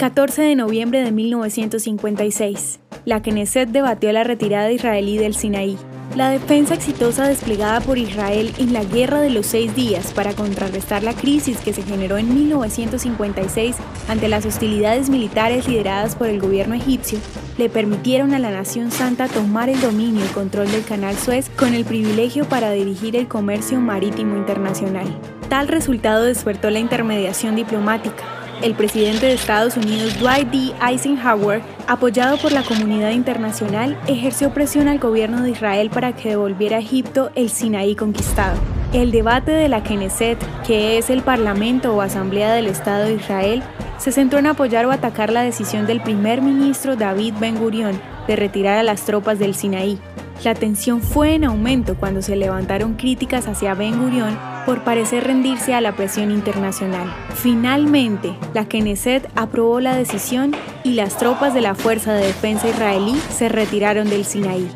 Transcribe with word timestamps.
14 0.00 0.40
de 0.40 0.56
noviembre 0.56 1.04
de 1.04 1.12
1956, 1.12 2.80
la 3.04 3.20
Knesset 3.20 3.68
debatió 3.68 4.10
la 4.12 4.24
retirada 4.24 4.72
israelí 4.72 5.18
del 5.18 5.34
Sinaí. 5.34 5.76
La 6.16 6.30
defensa 6.30 6.72
exitosa 6.72 7.28
desplegada 7.28 7.82
por 7.82 7.98
Israel 7.98 8.50
en 8.56 8.72
la 8.72 8.82
Guerra 8.82 9.20
de 9.20 9.28
los 9.28 9.44
Seis 9.44 9.74
Días 9.74 10.14
para 10.14 10.32
contrarrestar 10.32 11.02
la 11.02 11.12
crisis 11.12 11.58
que 11.58 11.74
se 11.74 11.82
generó 11.82 12.16
en 12.16 12.34
1956 12.34 13.76
ante 14.08 14.28
las 14.28 14.46
hostilidades 14.46 15.10
militares 15.10 15.68
lideradas 15.68 16.16
por 16.16 16.28
el 16.28 16.40
gobierno 16.40 16.76
egipcio, 16.76 17.18
le 17.58 17.68
permitieron 17.68 18.32
a 18.32 18.38
la 18.38 18.50
Nación 18.50 18.92
Santa 18.92 19.28
tomar 19.28 19.68
el 19.68 19.82
dominio 19.82 20.24
y 20.24 20.28
control 20.28 20.72
del 20.72 20.82
Canal 20.82 21.14
Suez 21.16 21.50
con 21.50 21.74
el 21.74 21.84
privilegio 21.84 22.48
para 22.48 22.70
dirigir 22.70 23.16
el 23.16 23.28
comercio 23.28 23.78
marítimo 23.80 24.38
internacional. 24.38 25.06
Tal 25.50 25.68
resultado 25.68 26.24
despertó 26.24 26.70
la 26.70 26.78
intermediación 26.78 27.54
diplomática, 27.54 28.39
el 28.62 28.74
presidente 28.74 29.26
de 29.26 29.32
Estados 29.32 29.76
Unidos 29.76 30.18
Dwight 30.18 30.48
D. 30.48 30.72
Eisenhower, 30.86 31.62
apoyado 31.86 32.36
por 32.36 32.52
la 32.52 32.62
comunidad 32.62 33.10
internacional, 33.10 33.98
ejerció 34.06 34.52
presión 34.52 34.88
al 34.88 34.98
gobierno 34.98 35.42
de 35.42 35.50
Israel 35.50 35.90
para 35.90 36.14
que 36.14 36.30
devolviera 36.30 36.76
a 36.76 36.80
Egipto 36.80 37.30
el 37.34 37.50
Sinaí 37.50 37.96
conquistado. 37.96 38.58
El 38.92 39.12
debate 39.12 39.52
de 39.52 39.68
la 39.68 39.82
Knesset, 39.82 40.38
que 40.66 40.98
es 40.98 41.10
el 41.10 41.22
Parlamento 41.22 41.94
o 41.94 42.00
Asamblea 42.00 42.52
del 42.52 42.66
Estado 42.66 43.04
de 43.04 43.14
Israel, 43.14 43.62
se 43.98 44.12
centró 44.12 44.38
en 44.38 44.46
apoyar 44.46 44.86
o 44.86 44.90
atacar 44.90 45.32
la 45.32 45.42
decisión 45.42 45.86
del 45.86 46.00
primer 46.00 46.42
ministro 46.42 46.96
David 46.96 47.34
Ben 47.38 47.58
Gurion 47.58 48.00
de 48.26 48.36
retirar 48.36 48.78
a 48.78 48.82
las 48.82 49.02
tropas 49.02 49.38
del 49.38 49.54
Sinaí. 49.54 49.98
La 50.42 50.54
tensión 50.54 51.02
fue 51.02 51.34
en 51.34 51.44
aumento 51.44 51.96
cuando 51.96 52.22
se 52.22 52.34
levantaron 52.34 52.94
críticas 52.94 53.46
hacia 53.46 53.74
Ben 53.74 54.00
Gurion 54.00 54.38
por 54.64 54.84
parecer 54.84 55.24
rendirse 55.24 55.74
a 55.74 55.82
la 55.82 55.94
presión 55.94 56.30
internacional. 56.30 57.12
Finalmente, 57.34 58.34
la 58.54 58.66
Knesset 58.66 59.30
aprobó 59.36 59.80
la 59.80 59.94
decisión 59.94 60.52
y 60.82 60.94
las 60.94 61.18
tropas 61.18 61.52
de 61.52 61.60
la 61.60 61.74
Fuerza 61.74 62.14
de 62.14 62.26
Defensa 62.26 62.68
israelí 62.68 63.16
se 63.28 63.50
retiraron 63.50 64.08
del 64.08 64.24
Sinaí. 64.24 64.70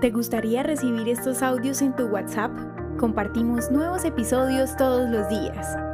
¿Te 0.00 0.10
gustaría 0.10 0.64
recibir 0.64 1.08
estos 1.08 1.42
audios 1.42 1.80
en 1.80 1.94
tu 1.94 2.06
WhatsApp? 2.06 2.50
Compartimos 2.98 3.70
nuevos 3.70 4.04
episodios 4.04 4.76
todos 4.76 5.08
los 5.08 5.28
días. 5.28 5.93